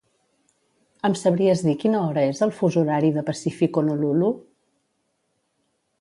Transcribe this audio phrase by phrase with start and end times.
[1.09, 4.35] Em sabries dir quina hora és al fus horari de Pacífic Honolulu?